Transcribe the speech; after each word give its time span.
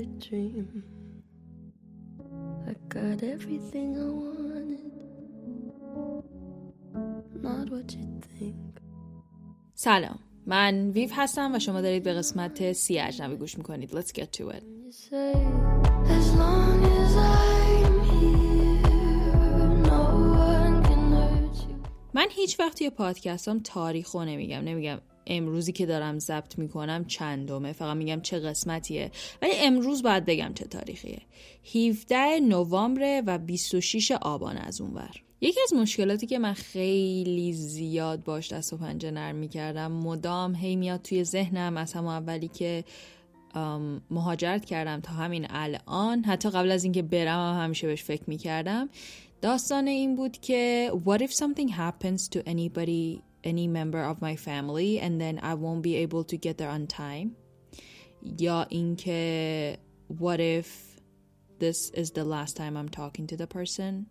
a 0.00 0.06
dream. 0.26 0.68
I 2.70 2.74
got 2.96 3.18
everything 3.34 3.88
I 4.06 4.08
wanted. 4.24 4.92
Not 7.46 7.66
what 7.74 7.88
you 7.98 8.06
think. 8.38 8.80
سلام 9.74 10.18
من 10.46 10.90
ویو 10.90 11.08
هستم 11.12 11.54
و 11.54 11.58
شما 11.58 11.80
دارید 11.80 12.02
به 12.02 12.12
قسمت 12.12 12.72
سی 12.72 12.98
اجنبی 12.98 13.36
گوش 13.36 13.58
می‌کنید 13.58 13.90
Let's 13.90 14.12
get 14.12 14.32
to 14.38 14.50
it 14.50 14.62
as 16.18 16.26
long 16.42 16.78
as 16.98 17.12
I'm 17.16 17.94
here, 18.10 18.82
no 19.90 20.02
one 20.54 20.76
can 20.88 21.02
hurt 21.12 21.56
you. 21.68 21.76
من 22.14 22.26
هیچ 22.30 22.60
وقت 22.60 22.78
توی 22.78 22.90
پادکستام 22.90 23.58
تاریخ 23.58 24.10
رو 24.10 24.24
نمیگم 24.24 24.60
نمیگم 24.64 24.98
امروزی 25.30 25.72
که 25.72 25.86
دارم 25.86 26.18
ضبط 26.18 26.58
می‌کنم 26.58 27.04
چندمه. 27.04 27.72
فقط 27.72 27.96
میگم 27.96 28.20
چه 28.20 28.38
قسمتیه. 28.38 29.10
ولی 29.42 29.52
امروز 29.54 30.02
باید 30.02 30.24
بگم 30.24 30.52
چه 30.54 30.64
تاریخیه. 30.64 31.22
17 31.74 32.40
نوامبر 32.40 33.22
و 33.26 33.38
26 33.38 34.10
آبان 34.10 34.56
از 34.56 34.80
اونور 34.80 35.10
یکی 35.40 35.60
از 35.62 35.74
مشکلاتی 35.74 36.26
که 36.26 36.38
من 36.38 36.52
خیلی 36.52 37.52
زیاد 37.52 38.24
باش 38.24 38.52
دست 38.52 38.72
و 38.72 38.76
پنجه 38.76 39.10
نرم 39.10 39.36
می‌کردم 39.36 39.92
مدام 39.92 40.54
هی 40.54 40.76
میاد 40.76 41.02
توی 41.02 41.24
ذهنم. 41.24 41.76
از 41.76 41.92
همون 41.92 42.12
اولی 42.14 42.48
که 42.48 42.84
مهاجرت 44.10 44.64
کردم 44.64 45.00
تا 45.00 45.12
همین 45.12 45.46
الان. 45.50 46.24
حتی 46.24 46.50
قبل 46.50 46.70
از 46.70 46.84
اینکه 46.84 47.02
برم 47.02 47.54
هم 47.54 47.64
همیشه 47.64 47.86
بهش 47.86 48.02
فکر 48.02 48.22
می‌کردم. 48.26 48.88
داستان 49.42 49.86
این 49.86 50.16
بود 50.16 50.38
که 50.38 50.92
what 51.06 51.18
if 51.18 51.30
something 51.30 51.70
happens 51.70 52.28
to 52.28 52.38
anybody 52.38 53.29
any 53.43 53.67
member 53.67 54.01
of 54.11 54.21
my 54.21 54.35
family 54.35 54.99
and 54.99 55.21
then 55.21 55.39
I 55.51 55.53
won't 55.53 55.83
be 55.83 55.95
able 56.05 56.23
to 56.31 56.37
get 56.37 56.57
there 56.57 56.69
on 56.69 56.87
time 56.87 57.35
یا 58.39 58.67
اینکه 58.69 59.77
what 60.07 60.39
if 60.39 60.67
this 61.59 61.91
is 61.93 62.11
the 62.11 62.23
last 62.23 62.57
time 62.57 62.75
I'm 62.77 62.89
talking 62.89 63.27
to 63.27 63.37
the 63.37 63.47
person 63.47 64.07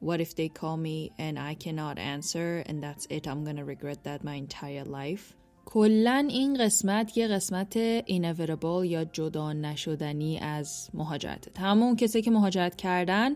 what 0.00 0.20
if 0.20 0.34
they 0.34 0.48
call 0.48 0.76
me 0.76 1.12
and 1.18 1.38
I 1.38 1.54
cannot 1.54 1.98
answer 1.98 2.62
and 2.66 2.82
that's 2.82 3.06
it 3.16 3.26
I'm 3.26 3.44
gonna 3.44 3.64
regret 3.64 4.04
that 4.04 4.24
my 4.24 4.34
entire 4.34 4.84
life 4.84 5.34
کلا 5.68 6.26
این 6.30 6.54
قسمت 6.54 7.16
یه 7.16 7.28
قسمت 7.28 8.00
inevitable 8.00 8.84
یا 8.84 9.04
جدا 9.04 9.52
نشدنی 9.52 10.38
از 10.38 10.90
مهاجرته 10.94 11.50
تمام 11.50 11.82
اون 11.82 11.96
کسایی 11.96 12.22
که 12.22 12.30
مهاجرت 12.30 12.76
کردن 12.76 13.34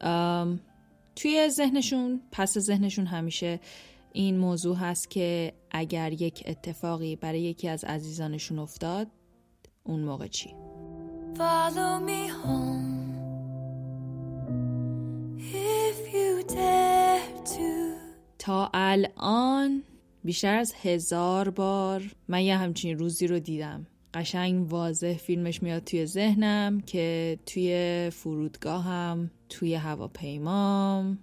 ام، 0.00 0.60
توی 1.16 1.48
ذهنشون 1.48 2.20
پس 2.32 2.58
ذهنشون 2.58 3.06
همیشه 3.06 3.60
این 4.13 4.37
موضوع 4.37 4.75
هست 4.75 5.09
که 5.09 5.53
اگر 5.71 6.13
یک 6.13 6.43
اتفاقی 6.45 7.15
برای 7.15 7.41
یکی 7.41 7.67
از 7.67 7.83
عزیزانشون 7.83 8.59
افتاد 8.59 9.07
اون 9.83 9.99
موقع 9.99 10.27
چی؟ 10.27 10.49
Follow 11.35 11.99
me 12.09 12.21
home. 12.41 12.99
If 15.39 16.13
you 16.13 16.43
dare 16.55 17.43
to. 17.53 17.69
تا 18.39 18.69
الان 18.73 19.83
بیشتر 20.23 20.55
از 20.55 20.73
هزار 20.81 21.49
بار 21.49 22.03
من 22.27 22.41
یه 22.41 22.57
همچین 22.57 22.99
روزی 22.99 23.27
رو 23.27 23.39
دیدم. 23.39 23.87
قشنگ 24.13 24.71
واضح 24.73 25.13
فیلمش 25.13 25.63
میاد 25.63 25.83
توی 25.83 26.05
ذهنم 26.05 26.81
که 26.81 27.39
توی 27.45 28.09
فرودگاهم 28.13 29.31
توی 29.49 29.75
هواپیمام 29.75 31.17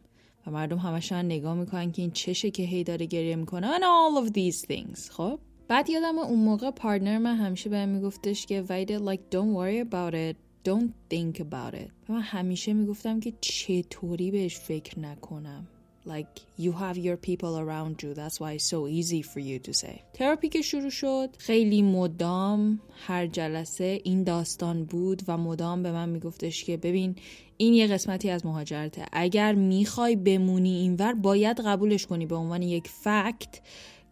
و 0.47 0.51
مردم 0.51 0.79
همشون 0.79 1.19
نگاه 1.19 1.55
می‌کنن 1.55 1.93
که 1.93 2.03
این 2.03 2.11
چشه 2.11 2.51
که 2.51 2.63
هی 2.63 2.85
داره 2.85 3.07
گریه 3.07 3.37
می‌کنه 3.37 3.79
and 3.79 3.81
all 3.81 4.27
of 4.27 4.33
these 4.33 4.67
things. 4.67 5.11
خب؟ 5.11 5.39
بعد 5.69 5.91
یادم 5.91 6.19
اون 6.19 6.39
موقع 6.39 6.71
پارتنر 6.71 7.19
من 7.19 7.37
همیشه 7.37 7.71
بهم 7.71 7.89
میگفتش 7.89 8.47
که 8.47 8.65
ویده 8.69 8.99
like 8.99 9.21
don't 9.35 9.57
worry 9.57 9.89
about 9.89 10.15
it. 10.15 10.37
Don't 10.69 11.15
think 11.15 11.41
about 11.41 11.75
it. 11.75 11.91
و 12.09 12.13
من 12.13 12.21
همیشه 12.21 12.73
می‌گفتم 12.73 13.21
که 13.21 13.33
چطوری 13.41 14.31
بهش 14.31 14.59
فکر 14.59 14.99
نکنم. 14.99 15.67
Like 16.07 16.35
you 16.57 16.73
have 16.73 16.97
your 16.97 17.17
people 17.17 17.59
around 17.59 17.95
you. 18.03 18.15
That's 18.15 18.39
why 18.43 18.53
it's 18.53 18.69
so 18.75 18.87
easy 18.87 19.23
for 19.23 19.41
you 19.41 19.59
to 19.59 19.73
say. 19.75 20.01
تراپی 20.15 20.49
که 20.49 20.63
شروع 20.63 20.91
شد 20.91 21.31
خیلی 21.39 21.83
مدام 21.83 22.81
هر 23.07 23.27
جلسه 23.27 24.01
این 24.05 24.25
داستان 24.25 24.85
بود 24.85 25.23
و 25.29 25.39
مدام 25.39 25.83
به 25.83 25.93
من 25.93 26.09
میگفتش 26.09 26.65
که 26.65 26.77
ببین 26.77 27.17
این 27.57 27.75
یه 27.75 27.87
قسمتی 27.87 28.31
از 28.31 28.47
مهاجرته. 28.47 29.07
اگر 29.13 29.55
می‌خوای 29.55 30.17
بمونی 30.17 30.77
اینور 30.77 31.15
باید 31.15 31.61
قبولش 31.61 32.07
کنی 32.07 32.27
به 32.27 32.35
عنوان 32.35 32.63
یک 32.63 32.89
فکت 32.89 33.61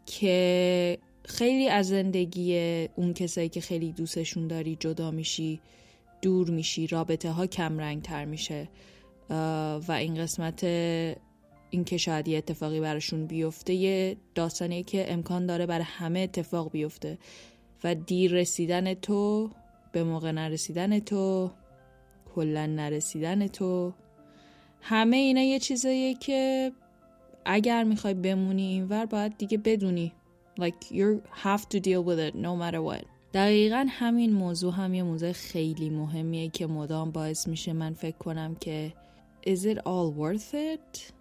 که 0.07 0.99
خیلی 1.25 1.69
از 1.69 1.89
زندگی 1.89 2.57
اون 2.97 3.15
کسایی 3.15 3.49
که 3.49 3.61
خیلی 3.61 3.93
دوستشون 3.93 4.49
داری 4.49 4.77
جدا 4.81 5.11
میشی 5.11 5.61
دور 6.23 6.51
میشی 6.51 6.87
رابطه 6.87 7.31
ها 7.31 7.47
کم 7.47 7.79
رنگ 7.79 8.03
تر 8.03 8.25
میشه 8.25 8.69
و 9.89 9.93
این 9.99 10.15
قسمت 10.15 10.65
این 11.75 11.85
که 11.85 11.97
شاید 11.97 12.29
یه 12.29 12.39
اتفاقی 12.39 12.81
براشون 12.81 13.27
بیفته 13.27 13.75
یه 13.75 14.17
داستانیه 14.35 14.83
که 14.83 15.13
امکان 15.13 15.47
داره 15.47 15.67
برای 15.67 15.85
همه 15.85 16.21
اتفاق 16.21 16.71
بیفته. 16.71 17.19
و 17.85 17.95
دیر 17.95 18.33
رسیدن 18.33 18.95
تو 18.95 19.51
به 19.93 20.05
موقع 20.05 20.31
نرسیدن 20.31 20.99
تو 20.99 21.51
کلا 22.35 22.67
نرسیدن 22.67 23.47
تو 23.47 23.93
همه 24.81 25.17
اینا 25.17 25.41
یه 25.41 25.59
چیزاییه 25.59 26.15
که 26.15 26.73
اگر 27.45 27.85
می‌خوای 27.85 28.15
بمونی 28.15 28.67
اینور 28.67 29.07
باید 29.07 29.39
دیگه 29.39 29.59
بدونی. 29.59 30.13
Like 30.61 30.93
you 30.93 31.21
have 31.45 31.63
to 31.63 31.81
deal 31.81 32.03
with 32.09 32.19
it 32.29 32.35
no 32.35 32.57
matter 32.57 32.83
what. 32.83 33.05
دقیقا 33.33 33.87
همین 33.89 34.33
موضوع 34.33 34.73
هم 34.73 34.95
یه 34.95 35.03
موضوع 35.03 35.33
خیلی 35.33 35.91
مهمیه 35.91 36.49
که 36.49 36.67
مدام 36.67 37.11
باعث 37.11 37.49
میشه 37.49 37.73
من 37.73 37.95
فکر 37.95 38.17
کنم 38.17 38.55
که 38.55 38.93
is 39.47 39.61
it 39.61 39.79
all 39.79 40.13
worth 40.19 40.55
it 40.55 41.15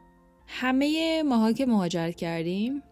همه 0.48 1.24
ماها 1.24 1.54
که 1.54 1.66
مهاجرت 1.66 2.16
کردیم 2.16 2.84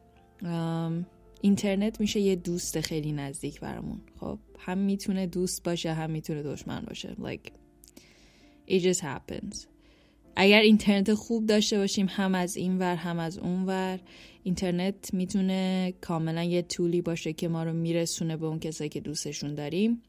اینترنت 1.41 1.99
میشه 1.99 2.19
یه 2.19 2.35
دوست 2.35 2.81
خیلی 2.81 3.11
نزدیک 3.11 3.59
برامون. 3.59 4.01
خب 4.19 4.39
هم 4.59 4.77
می‌تونه 4.77 5.27
دوست 5.27 5.63
باشه 5.63 5.93
هم 5.93 6.11
می‌تونه 6.11 6.43
دشمن 6.43 6.81
باشه. 6.87 7.15
Like 7.23 7.51
it 8.67 8.83
just 8.83 8.99
happens. 8.99 9.65
اگر 10.35 10.59
اینترنت 10.59 11.13
خوب 11.13 11.45
داشته 11.45 11.77
باشیم 11.77 12.07
هم 12.09 12.35
از 12.35 12.57
این 12.57 12.79
ور 12.79 12.95
هم 12.95 13.19
از 13.19 13.37
اون 13.37 13.65
ور 13.65 13.99
اینترنت 14.43 15.13
می‌تونه 15.13 15.93
کاملا 16.01 16.43
یه 16.43 16.61
طولی 16.61 17.01
باشه 17.01 17.33
که 17.33 17.47
ما 17.47 17.63
رو 17.63 17.73
میرسونه 17.73 18.37
به 18.37 18.45
اون 18.45 18.59
کسایی 18.59 18.89
که 18.89 18.99
دوستشون 18.99 19.55
داریم. 19.55 20.01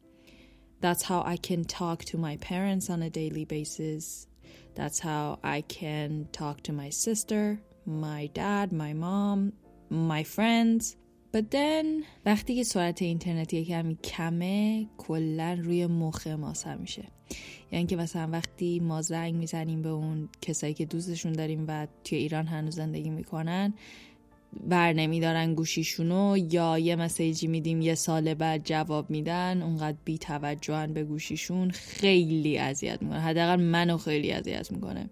That's 0.83 1.03
how 1.03 1.23
I 1.35 1.37
can 1.37 1.65
talk 1.65 2.05
to 2.05 2.19
my 2.19 2.37
parents 2.37 2.91
on 2.91 3.03
a 3.03 3.11
daily 3.11 3.45
basis. 3.45 4.32
That's 4.75 5.01
how 5.01 5.39
I 5.45 5.61
can 5.63 6.29
talk 6.33 6.63
to 6.63 6.73
my 6.73 6.91
sister, 6.91 7.61
my 7.87 8.31
dad, 8.33 8.73
my 8.73 8.93
mom, 8.95 9.53
my 9.91 10.23
friends. 10.23 10.97
But 11.33 11.51
then 11.51 12.05
وقتی 12.27 12.55
که 12.55 12.65
سرعت 12.65 13.03
اینترنت 13.03 13.55
یه 13.55 13.65
کمی 13.65 13.99
کمه 14.05 14.87
کلا 14.99 15.59
روی 15.63 15.87
مخ 15.87 16.27
ما 16.27 16.55
سر 16.55 16.77
میشه 16.77 17.05
یعنی 17.73 17.87
که 17.87 17.97
مثلا 17.97 18.29
وقتی 18.33 18.81
ما 18.81 19.03
زنگ 19.03 19.35
می‌زنیم 19.35 19.83
به 19.83 19.89
اون 19.89 20.29
کسایی 20.41 20.75
که 20.75 20.85
دوستشون 20.87 21.33
داریم 21.33 21.65
و 21.69 21.87
توی 22.05 22.19
ایران 22.19 22.47
هنوز 22.47 22.75
زندگی 22.75 23.11
می‌کنن 23.11 23.75
بر 24.61 24.93
نمیدارن 24.93 25.55
گوشیشونو 25.55 26.37
یا 26.51 26.79
یه 26.79 26.97
مسیجی 26.97 27.47
میدیم 27.47 27.81
یه 27.81 27.95
سال 27.95 28.35
بعد 28.35 28.65
جواب 28.65 29.11
میدن 29.11 29.63
اونقدر 29.63 29.97
بی 30.05 30.19
توجهن 30.19 30.93
به 30.93 31.05
گوشیشون 31.05 31.71
خیلی 31.71 32.59
اذیت 32.59 33.03
می‌کنه. 33.03 33.21
حداقل 33.21 33.61
منو 33.61 33.99
خیلی 33.99 34.33
اذیت 34.33 34.73
می‌کنه. 34.73 35.11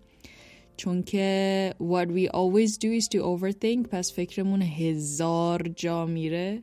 چون 0.77 1.03
که 1.03 1.75
what 1.81 2.09
we 2.09 2.29
always 2.37 2.73
do 2.73 3.01
is 3.01 3.09
to 3.09 3.19
overthink 3.19 3.89
پس 3.91 4.13
فکرمون 4.13 4.63
هزار 4.63 5.69
جا 5.69 6.07
میره 6.07 6.63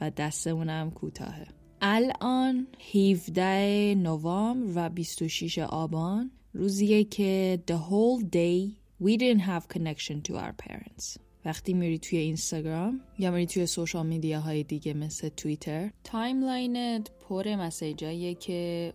و 0.00 0.10
دستمون 0.10 0.68
هم 0.68 0.90
کوتاهه. 0.90 1.46
الان 1.80 2.66
17 2.94 3.94
نوامبر 3.94 4.86
و 4.86 4.90
26 4.90 5.58
آبان 5.58 6.30
روزیه 6.52 7.04
که 7.04 7.62
the 7.70 7.74
whole 7.74 8.24
day 8.24 8.76
we 9.02 9.16
didn't 9.16 9.42
have 9.42 9.68
connection 9.68 10.22
to 10.22 10.34
our 10.34 10.52
parents. 10.52 11.27
وقتی 11.44 11.74
میری 11.74 11.98
توی 11.98 12.18
اینستاگرام 12.18 13.00
یا 13.18 13.30
میری 13.30 13.46
توی 13.46 13.66
social 13.66 14.06
media 14.06 14.40
های 14.40 14.62
دیگه 14.62 14.94
مثل 14.94 15.28
توییتر 15.28 15.90
timeline 16.04 16.98
ت 16.98 17.10
پر 17.28 17.54
message 17.54 18.10
اییه 18.10 18.34
که 18.34 18.92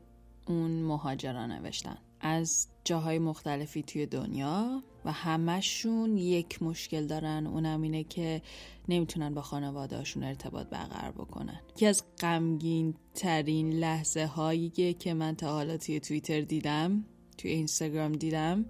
اون 0.48 0.72
مهاجرا 0.72 1.45
نوشتن. 1.45 1.98
از 2.19 2.68
جاهای 2.84 3.19
مختلفی 3.19 3.84
توی 3.84 4.06
دنیا 4.06 4.84
و 5.06 5.12
همشون 5.12 6.18
یک 6.18 6.63
مشکل 6.63 7.07
دارن. 7.07 7.48
اونم 7.48 7.81
اینه 7.81 8.04
که 8.04 8.42
نمی‌تونن 8.89 9.34
با 9.34 9.42
خانوادهاشون 9.42 10.24
ارتباط 10.24 10.68
برقرار 10.68 11.12
بکنن. 11.12 11.60
یکی 11.75 11.86
از 11.86 12.04
غمگین 12.19 12.96
ترین 13.16 13.74
لحظه 13.74 14.25
هایی 14.25 14.94
که 15.00 15.13
من 15.13 15.36
تا 15.36 15.51
حالا 15.51 15.78
توی 15.78 16.00
توییتر 16.00 16.42
دیدم 16.42 17.06
توی 17.38 17.51
اینستاگرام 17.51 18.12
دیدم 18.12 18.66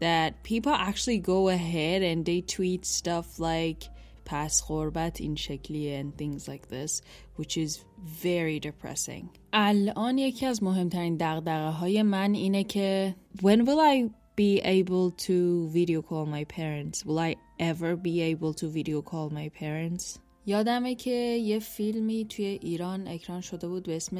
that 0.00 0.42
people 0.42 0.72
actually 0.72 1.18
go 1.18 1.48
ahead 1.48 2.02
and 2.02 2.24
they 2.24 2.40
tweet 2.40 2.84
stuff 2.84 3.38
like 3.38 3.90
پس 4.24 4.62
غربت 4.68 5.20
این 5.20 5.34
شکلیه 5.34 6.02
and 6.02 6.22
things 6.22 6.48
like 6.48 6.68
this 6.68 7.02
which 7.38 7.56
is 7.56 7.78
very 8.22 8.60
depressing 8.60 9.24
الان 9.52 10.18
یکی 10.18 10.46
از 10.46 10.62
مهمترین 10.62 11.16
دقدقه 11.16 11.70
های 11.70 12.02
من 12.02 12.34
اینه 12.34 12.64
که 12.64 13.14
when 13.42 13.66
will 13.66 13.80
I 13.80 14.10
be 14.36 14.60
able 14.62 15.10
to 15.26 15.68
video 15.72 16.02
call 16.02 16.26
my 16.26 16.44
parents 16.44 17.04
will 17.04 17.18
I 17.18 17.34
ever 17.58 17.96
be 17.96 18.20
able 18.20 18.54
to 18.54 18.66
video 18.66 19.02
call 19.02 19.30
my 19.30 19.48
parents 19.62 20.18
یادمه 20.46 20.94
که 20.94 21.10
یه 21.10 21.58
فیلمی 21.58 22.24
توی 22.24 22.44
ایران 22.44 23.08
اکران 23.08 23.40
شده 23.40 23.68
بود 23.68 23.82
به 23.82 23.96
اسم 23.96 24.16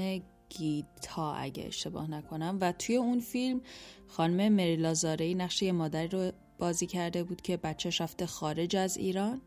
گیتا 0.57 1.33
اگه 1.33 1.63
اشتباه 1.63 2.11
نکنم. 2.11 2.57
و 2.61 2.71
توی 2.71 2.95
اون 2.95 3.19
فیلم 3.19 3.61
خانم 4.07 4.53
مری 4.53 4.75
لازارهی 4.75 5.35
نقش 5.35 5.61
یه 5.61 5.71
مادری 5.71 6.07
رو 6.07 6.31
بازی 6.59 6.87
کرده 6.87 7.23
بود 7.23 7.41
که 7.41 7.57
بچهش 7.57 8.01
رفته 8.01 8.25
خارج 8.25 8.75
از 8.75 8.97
ایران 8.97 9.41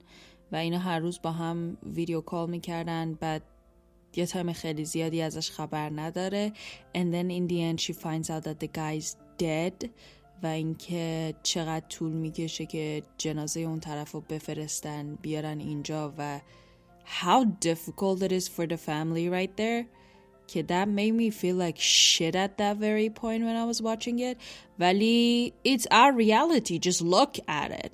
و 0.52 0.56
اینا 0.56 0.78
هر 0.78 0.98
روز 0.98 1.22
با 1.22 1.32
هم 1.32 1.76
ویدیو 1.82 2.20
کال 2.20 2.50
می‌کردن. 2.50 3.14
بعد 3.14 3.42
یه 4.16 4.26
تایم 4.26 4.52
خیلی 4.52 4.84
زیادی 4.84 5.22
ازش 5.22 5.50
خبر 5.50 5.90
نداره. 5.90 6.52
And 6.94 7.12
then 7.14 7.30
in 7.30 7.50
the 7.50 7.60
end 7.72 7.80
she 7.80 7.92
finds 7.92 8.30
out 8.30 8.44
that 8.44 8.64
the 8.64 8.78
guy's 8.78 9.14
dead 9.38 9.88
و 10.42 10.46
اینکه 10.46 11.34
چقدر 11.42 11.86
طول 11.88 12.12
می‌کشه 12.12 12.66
که 12.66 13.02
جنازه 13.18 13.60
اون 13.60 13.80
طرف 13.80 14.12
رو 14.12 14.20
بفرستن 14.20 15.14
بیارن 15.14 15.58
اینجا 15.60 16.14
و 16.18 16.40
how 17.20 17.44
difficult 17.68 18.22
it 18.22 18.32
is 18.32 18.48
for 18.48 18.66
the 18.66 18.76
family 18.76 19.28
right 19.28 19.56
there. 19.56 19.97
که 20.47 20.63
that 20.67 20.87
made 20.87 21.13
me 21.13 21.29
feel 21.29 21.55
like 21.55 21.77
shit 21.79 22.35
at 22.35 22.57
that 22.57 22.77
very 22.77 23.09
point 23.09 23.43
when 23.43 23.55
I 23.55 23.65
was 23.65 23.81
watching 23.81 24.19
it 24.19 24.37
ولی 24.79 25.53
it's 25.63 25.87
our 25.91 26.13
reality 26.13 26.79
just 26.79 27.01
look 27.01 27.37
at 27.47 27.71
it 27.71 27.91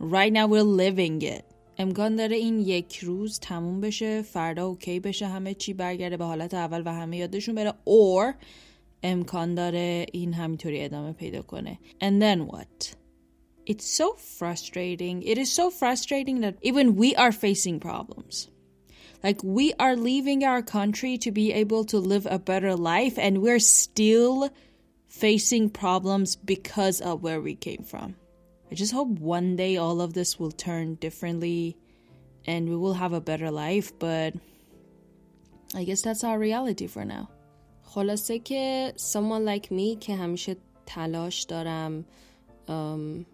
right 0.00 0.32
now 0.32 0.46
we're 0.46 0.72
living 0.84 1.22
it 1.22 1.44
امکان 1.78 2.16
داره 2.16 2.36
این 2.36 2.60
یک 2.60 2.96
روز 2.96 3.38
تموم 3.40 3.80
بشه 3.80 4.22
فردا 4.22 4.66
اوکی 4.66 5.00
بشه 5.00 5.26
همه 5.26 5.54
چی 5.54 5.72
برگرده 5.72 6.16
به 6.16 6.24
حالت 6.24 6.54
اول 6.54 6.82
و 6.86 6.92
همه 6.92 7.16
یادشون 7.16 7.54
بره 7.54 7.70
or 7.70 8.34
امکان 9.02 9.54
داره 9.54 10.06
این 10.12 10.34
همینطوری 10.34 10.84
ادامه 10.84 11.12
پیدا 11.12 11.42
کنه 11.42 11.78
and 12.00 12.22
then 12.22 12.52
what 12.52 12.94
it's 13.66 13.86
so 14.00 14.16
frustrating 14.38 15.22
it 15.22 15.38
is 15.38 15.52
so 15.52 15.70
frustrating 15.70 16.40
that 16.40 16.54
even 16.62 16.96
we 16.96 17.14
are 17.16 17.32
facing 17.32 17.80
problems 17.80 18.48
like 19.22 19.42
we 19.42 19.72
are 19.78 19.96
leaving 19.96 20.44
our 20.44 20.62
country 20.62 21.18
to 21.18 21.30
be 21.30 21.52
able 21.52 21.84
to 21.86 21.98
live 21.98 22.26
a 22.30 22.38
better 22.38 22.74
life 22.74 23.18
and 23.18 23.42
we're 23.42 23.58
still 23.58 24.50
facing 25.08 25.70
problems 25.70 26.36
because 26.36 27.00
of 27.00 27.22
where 27.22 27.40
we 27.40 27.54
came 27.54 27.84
from. 27.84 28.16
I 28.70 28.74
just 28.74 28.92
hope 28.92 29.08
one 29.08 29.56
day 29.56 29.76
all 29.76 30.00
of 30.00 30.14
this 30.14 30.38
will 30.38 30.50
turn 30.50 30.94
differently 30.94 31.76
and 32.46 32.68
we 32.68 32.76
will 32.76 32.94
have 32.94 33.12
a 33.12 33.20
better 33.20 33.50
life, 33.50 33.96
but 33.98 34.34
I 35.74 35.84
guess 35.84 36.02
that's 36.02 36.24
our 36.24 36.38
reality 36.38 36.86
for 36.86 37.04
now. 37.04 37.28
خلاصه 37.94 38.38
که 38.38 38.92
someone 38.96 39.44
like 39.44 39.70
me 39.70 39.96
که 40.00 40.14
همیشه 40.14 40.56
تلاش 40.86 41.42
دارم 41.42 42.04
um, 42.68 43.26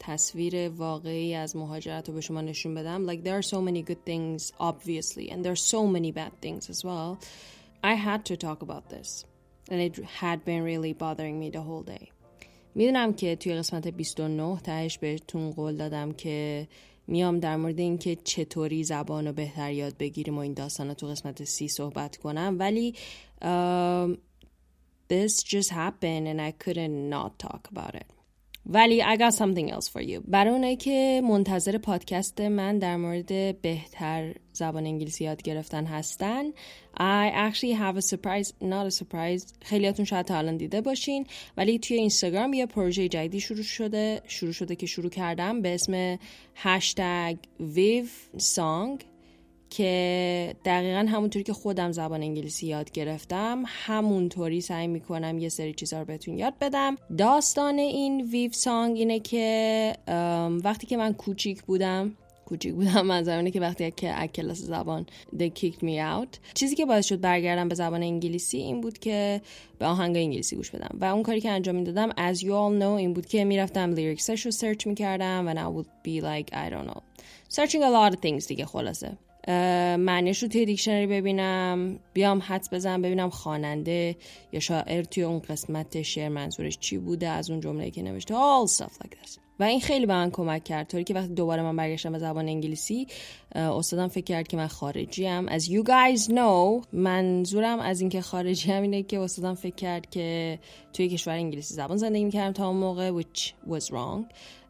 تصویر 0.00 0.68
واقعی 0.68 1.34
از 1.34 1.56
مهاجرت 1.56 2.08
رو 2.08 2.14
به 2.14 2.20
شما 2.20 2.40
نشون 2.40 2.74
بدم 2.74 3.12
like 3.12 3.24
there 3.24 3.38
are 3.38 3.48
so 3.50 3.60
many 3.60 3.82
good 3.82 4.04
things 4.06 4.52
obviously 4.60 5.30
and 5.30 5.44
there 5.44 5.52
are 5.52 5.64
so 5.72 5.86
many 5.86 6.12
bad 6.12 6.32
things 6.40 6.70
as 6.70 6.84
well 6.84 7.18
I 7.82 7.94
had 7.94 8.24
to 8.24 8.36
talk 8.36 8.62
about 8.62 8.88
this 8.88 9.24
and 9.70 9.80
it 9.80 9.96
had 10.20 10.44
been 10.44 10.62
really 10.62 10.92
bothering 10.92 11.38
me 11.38 11.50
the 11.50 11.62
whole 11.62 11.82
day 11.82 12.12
می‌دونم 12.74 13.12
که 13.12 13.36
توی 13.36 13.54
قسمت 13.54 13.88
29 13.88 14.56
تهش 14.56 14.98
بهتون 14.98 15.50
قول 15.50 15.76
دادم 15.76 16.12
که 16.12 16.68
میام 17.06 17.38
در 17.38 17.56
مورد 17.56 17.78
اینکه 17.78 18.16
چطوری 18.16 18.84
زبان 18.84 19.26
رو 19.26 19.32
بهتر 19.32 19.72
یاد 19.72 19.96
بگیریم 19.96 20.36
و 20.36 20.38
این 20.38 20.54
داستان 20.54 20.88
رو 20.88 20.94
تو 20.94 21.06
قسمت 21.06 21.44
سی 21.44 21.68
صحبت 21.68 22.16
کنم 22.16 22.56
ولی 22.58 22.94
um, 23.42 24.18
this 25.08 25.42
just 25.42 25.70
happened 25.70 26.26
and 26.28 26.40
I 26.40 26.52
couldn't 26.64 27.10
not 27.10 27.38
talk 27.38 27.68
about 27.72 27.94
it 27.94 28.17
ولی 28.68 29.02
I 29.02 29.16
got 29.16 29.34
something 29.34 29.70
else 29.70 29.88
for 29.88 30.02
you. 30.02 30.20
برای 30.28 30.52
اونایی 30.52 30.76
که 30.76 31.22
منتظر 31.24 31.78
پادکست 31.78 32.40
من 32.40 32.78
در 32.78 32.96
مورد 32.96 33.60
بهتر 33.60 34.34
زبان 34.52 34.86
انگلیسی 34.86 35.24
یاد 35.24 35.42
گرفتن 35.42 35.86
هستن 35.86 36.44
I 37.00 37.30
actually 37.50 37.72
have 37.72 37.96
a 37.96 38.02
surprise 38.02 38.52
not 38.62 38.86
a 38.86 39.04
surprise 39.04 39.52
خیلیاتون 39.62 40.04
شاید 40.04 40.26
تا 40.26 40.38
الان 40.38 40.56
دیده 40.56 40.80
باشین 40.80 41.26
ولی 41.56 41.78
توی 41.78 41.96
اینستاگرام 41.96 42.52
یه 42.52 42.66
پروژه 42.66 43.08
جدیدی 43.08 43.40
شروع 43.40 43.62
شده 43.62 44.22
شروع 44.26 44.52
شده 44.52 44.76
که 44.76 44.86
شروع 44.86 45.10
کردم 45.10 45.62
به 45.62 45.74
اسم 45.74 46.18
هشتگ 46.54 47.36
view 47.60 48.06
song 48.36 49.04
که 49.78 50.54
دقیقا 50.64 51.06
همونطوری 51.08 51.44
که 51.44 51.52
خودم 51.52 51.92
زبان 51.92 52.22
انگلیسی 52.22 52.66
یاد 52.66 52.90
گرفتم 52.90 53.62
همونطوری 53.66 54.60
سعی 54.60 54.86
می‌کنم 54.86 55.38
یه 55.38 55.48
سری 55.48 55.74
چیزها 55.74 55.98
رو 55.98 56.04
بهتون 56.04 56.38
یاد 56.38 56.54
بدم. 56.60 56.96
داستان 57.18 57.78
این 57.78 58.20
view 58.20 58.52
song 58.52 58.96
اینه 58.96 59.20
که 59.20 59.92
وقتی 60.64 60.86
که 60.86 60.96
من 60.96 61.14
کوچیک 61.14 61.62
بودم 61.62 62.12
کوچیک 62.46 62.74
بودم 62.74 63.06
من 63.10 63.22
زمانه 63.22 63.50
که 63.50 63.60
وقتی 63.60 63.90
که 63.90 64.08
از 64.08 64.28
کلاس 64.28 64.58
زبان 64.58 65.06
they 65.36 65.50
kicked 65.60 65.80
me 65.82 65.98
out 66.16 66.38
چیزی 66.54 66.76
که 66.76 66.86
باعث 66.86 67.06
شد 67.06 67.20
برگردم 67.20 67.68
به 67.68 67.74
زبان 67.74 68.02
انگلیسی 68.02 68.58
این 68.58 68.80
بود 68.80 68.98
که 68.98 69.40
به 69.78 69.86
آهنگ 69.86 70.16
انگلیسی 70.16 70.56
گوش 70.56 70.70
بدم. 70.70 70.98
و 71.00 71.04
اون 71.04 71.22
کاری 71.22 71.40
که 71.40 71.50
انجام 71.50 71.74
می‌دادم 71.74 72.10
as 72.10 72.36
you 72.36 72.44
all 72.44 72.80
know 72.80 72.96
این 72.98 73.12
بود 73.12 73.26
که 73.26 73.44
می‌رفتم 73.44 73.92
lyrics 73.92 74.32
ش 74.32 74.46
رو 74.46 74.50
سرچ 74.50 74.86
می‌کردم 74.86 75.46
و 75.46 75.54
I 75.54 75.82
would 75.82 75.88
be 76.08 76.22
like 76.22 76.54
I 76.54 76.70
don't 76.72 76.86
know. 76.90 77.00
Searching 77.56 77.82
a 77.82 77.90
lot 77.90 78.16
of 78.16 78.20
things 78.20 78.46
دیگه 78.46 78.66
خلاصه. 78.66 79.27
معنیش 79.98 80.42
رو 80.42 80.48
توی 80.48 80.64
دیکشنری 80.64 81.06
ببینم 81.06 81.98
بیام 82.12 82.42
حدس 82.46 82.68
بزنم 82.72 83.02
ببینم 83.02 83.30
خواننده 83.30 84.16
یا 84.52 84.60
شاعر 84.60 85.02
توی 85.02 85.22
اون 85.22 85.38
قسمت 85.38 86.02
شعر 86.02 86.28
منظورش 86.28 86.78
چی 86.78 86.98
بوده 86.98 87.28
از 87.28 87.50
اون 87.50 87.60
جمله 87.60 87.90
که 87.90 88.02
نوشته 88.02 88.34
all 88.34 88.70
stuff 88.76 89.04
like 89.04 89.10
that 89.10 89.38
و 89.60 89.62
این 89.62 89.80
خیلی 89.80 90.06
به 90.06 90.12
من 90.12 90.30
کمک 90.30 90.64
کرد. 90.64 90.86
طوری 90.86 91.04
که 91.04 91.14
وقتی 91.14 91.34
دوباره 91.34 91.62
من 91.62 91.76
برگشتم 91.76 92.12
به 92.12 92.18
زبان 92.18 92.48
انگلیسی 92.48 93.06
استادم 93.54 94.08
فکر 94.08 94.24
کرد 94.24 94.48
که 94.48 94.56
من 94.56 94.66
خارجی 94.66 95.26
ام 95.26 95.58
as 95.58 95.62
you 95.62 95.82
guys 95.84 96.28
know 96.28 96.86
منظورم 96.92 97.78
از 97.78 98.00
اینکه 98.00 98.20
خارجی 98.20 98.72
هم 98.72 98.82
اینه 98.82 99.02
که 99.02 99.20
استادم 99.20 99.54
فکر 99.54 99.74
کرد 99.74 100.10
که 100.10 100.58
توی 100.92 101.08
کشور 101.08 101.32
انگلیسی 101.32 101.74
زبان 101.74 101.96
زندگی 101.96 102.24
می‌کردم 102.24 102.52
تا 102.52 102.68
اون 102.68 102.76
موقع 102.76 103.22
which 103.22 103.52
was 103.70 103.90
wrong. 103.90 104.24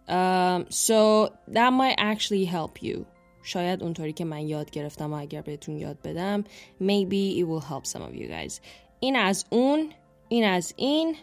um, 0.09 0.65
so 0.71 1.29
that 1.49 1.73
might 1.73 1.97
actually 1.99 2.45
help 2.45 2.83
you. 2.83 3.07
شاید 3.49 3.83
اونطوری 3.83 4.12
که 4.12 4.25
من 4.25 4.49
یاد 4.49 4.71
گرفتم 4.71 5.12
و 5.12 5.17
اگر 5.21 5.41
بهتون 5.41 5.77
یاد 5.77 5.99
بدم 6.05 6.45
maybe 6.81 7.41
it 7.41 7.45
will 7.45 7.65
help 7.71 7.91
some 7.91 8.00
of 8.00 8.15
you 8.15 8.29
guys. 8.29 8.61
این 9.01 9.17
از 9.17 9.44
اون 9.51 9.91
این 10.29 10.44
از 10.44 10.75
این 10.77 11.15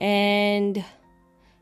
and 0.00 0.80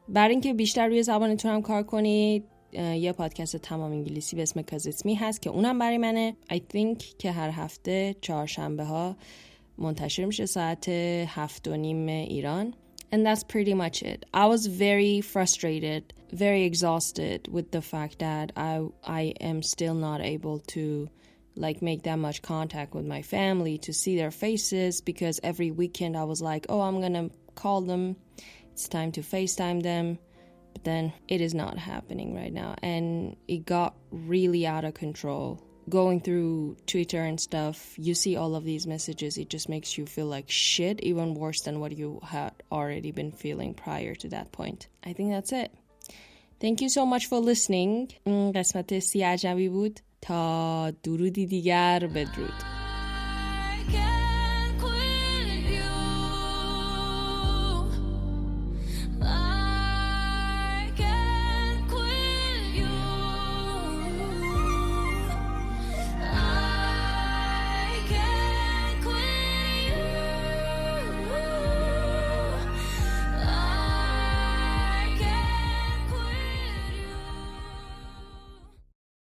برای 0.09 0.31
اینکه 0.31 0.55
بیشتر 0.55 0.87
روی 0.87 1.03
زبانتون 1.03 1.51
هم 1.51 1.63
کار 1.63 1.83
کنید 1.83 2.45
یه 2.73 3.13
پادکست 3.13 3.57
تمام 3.57 3.93
انگلیسی 3.93 4.37
به 4.37 4.43
اسم 4.43 4.63
کازیتمی 4.63 5.15
هست 5.15 5.43
که 5.43 5.51
اونم 5.51 5.79
برای 5.79 5.99
منه. 5.99 6.37
I 6.53 6.57
think 6.57 7.05
که 7.19 7.33
هر 7.33 7.51
هفته 7.51 8.17
چهارشنبه 8.21 8.85
ها 8.85 9.17
منتشر 9.79 10.25
میشه 10.25 10.47
ساعت 10.47 10.89
هفت 10.89 11.69
و 11.69 11.77
نیم 11.77 12.07
ایران. 12.07 12.75
And 13.13 13.27
that's 13.27 13.43
pretty 13.43 13.75
much 13.75 14.03
it. 14.03 14.25
I 14.33 14.47
was 14.47 14.67
very 14.67 15.21
frustrated, 15.21 16.15
very 16.33 16.63
exhausted 16.65 17.49
with 17.51 17.73
the 17.73 17.83
fact 17.83 18.21
that 18.21 18.53
I 18.57 18.87
I 19.05 19.35
am 19.41 19.63
still 19.63 19.95
not 19.95 20.21
able 20.21 20.61
to 20.75 21.09
like 21.57 21.83
make 21.83 22.05
that 22.05 22.17
much 22.17 22.41
contact 22.43 22.95
with 22.95 23.05
my 23.05 23.23
family 23.23 23.79
to 23.79 23.93
see 23.93 24.17
their 24.17 24.31
faces 24.31 25.01
because 25.01 25.41
every 25.43 25.73
weekend 25.73 26.17
I 26.17 26.25
was 26.25 26.41
like, 26.41 26.67
"Oh, 26.69 26.81
I'm 26.83 27.01
going 27.01 27.15
to 27.15 27.31
call 27.57 27.81
them. 27.81 28.17
It's 28.73 28.89
time 28.89 29.11
to 29.13 29.23
FaceTime 29.23 29.83
them." 29.83 30.19
But 30.73 30.85
then 30.85 31.13
it 31.27 31.41
is 31.41 31.53
not 31.53 31.79
happening 31.79 32.35
right 32.37 32.53
now 32.53 32.77
and 32.81 33.37
it 33.49 33.67
got 33.67 33.97
really 34.13 34.69
out 34.69 34.85
of 34.85 34.95
control 34.95 35.61
going 35.90 36.20
through 36.22 36.78
Twitter 36.88 37.22
and 37.22 37.40
stuff, 37.40 37.94
you 37.98 38.16
see 38.16 38.36
all 38.36 38.56
of 38.56 38.64
these 38.64 38.88
messages, 38.88 39.38
it 39.38 39.50
just 39.50 39.70
makes 39.70 39.98
you 39.98 40.06
feel 40.06 40.26
like 40.26 40.46
shit, 40.50 41.00
even 41.02 41.36
worse 41.36 41.62
than 41.62 41.80
what 41.80 41.96
you 41.96 42.20
had 42.24 42.54
already 42.72 43.12
been 43.12 43.32
feeling 43.32 43.74
prior 43.74 44.16
to 44.16 44.30
that 44.30 44.52
point. 44.52 44.88
I 45.04 45.14
think 45.14 45.32
that's 45.32 45.52
it. 45.52 45.72
Thank 46.60 46.82
you 46.82 46.90
so 46.90 47.06
much 47.06 47.28
for 47.28 47.40
listening. 47.40 48.12
قسمت 48.56 49.00
سی 49.00 49.24
عجمی 49.24 49.70
بود 49.70 50.00
تا 50.22 50.92
درودی 51.04 51.46
دیگر 51.46 52.10
بدرود 52.16 52.79